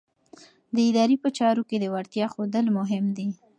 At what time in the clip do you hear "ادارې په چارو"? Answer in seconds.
0.89-1.63